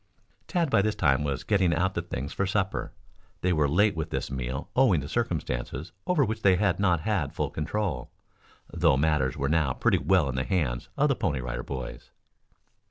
Tad 0.47 0.71
by 0.71 0.81
this 0.81 0.95
time 0.95 1.23
was 1.23 1.43
getting 1.43 1.75
out 1.75 1.93
the 1.93 2.01
things 2.01 2.33
for 2.33 2.47
supper. 2.47 2.91
They 3.41 3.53
were 3.53 3.69
late 3.69 3.95
with 3.95 4.09
this 4.09 4.31
meal 4.31 4.67
owing 4.75 4.99
to 5.01 5.07
circumstances 5.07 5.91
over 6.07 6.25
which 6.25 6.41
they 6.41 6.55
had 6.55 6.79
not 6.79 7.01
had 7.01 7.33
full 7.35 7.51
control, 7.51 8.09
though 8.73 8.97
matters 8.97 9.37
were 9.37 9.47
now 9.47 9.73
pretty 9.73 9.99
well 9.99 10.27
in 10.27 10.33
the 10.33 10.43
hands 10.43 10.89
of 10.97 11.07
the 11.09 11.15
Pony 11.15 11.39
Rider 11.39 11.61
Boys. 11.61 12.09